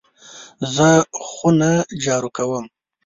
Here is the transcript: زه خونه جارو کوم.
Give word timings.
زه 0.75 0.89
خونه 1.27 1.71
جارو 2.03 2.29
کوم. 2.37 2.65